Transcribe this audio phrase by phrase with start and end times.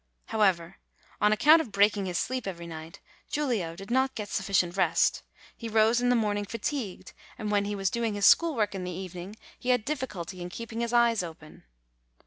[0.29, 0.77] However,
[1.21, 5.21] on account of breaking his sleep every night, Giulio did not get sufficient rest:
[5.55, 8.83] he rose in the morning fatigued, and when he was doing his school work in
[8.83, 11.65] the evening, he had difficulty in keeping his eyes open.